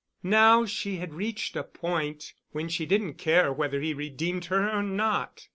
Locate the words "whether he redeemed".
3.53-4.45